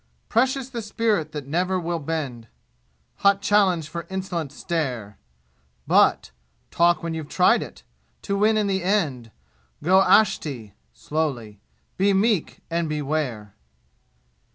[0.29, 2.47] Precious the spirit that never will bend
[3.17, 5.19] Hot challenge for insolent stare!
[5.85, 6.31] But
[6.71, 7.83] talk when you've tried it!
[8.23, 9.29] to win in the end,
[9.83, 10.73] Go ahsti!*
[11.97, 12.61] Be meek!
[12.71, 13.53] And beware!